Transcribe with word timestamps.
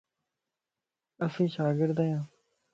اسين 1.25 1.47
شاگرد 1.55 1.97
آھيان. 2.03 2.23